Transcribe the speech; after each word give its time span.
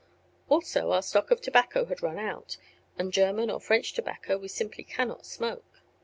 Also, 0.49 0.91
our 0.93 1.03
stock 1.03 1.29
of 1.29 1.41
tobacco 1.41 1.85
had 1.85 2.01
run 2.01 2.17
out, 2.17 2.57
and 2.97 3.13
German 3.13 3.51
or 3.51 3.59
French 3.59 3.93
tobacco 3.93 4.35
we 4.35 4.47
simply 4.47 4.83
cannot 4.83 5.27
smoke. 5.27 5.83